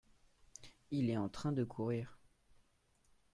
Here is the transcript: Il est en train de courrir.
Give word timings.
Il 0.89 1.11
est 1.11 1.17
en 1.17 1.29
train 1.29 1.51
de 1.51 1.63
courrir. 1.63 2.17